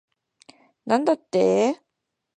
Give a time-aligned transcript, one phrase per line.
[0.87, 1.79] なんだって